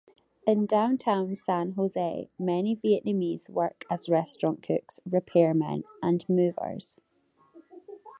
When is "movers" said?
6.27-6.95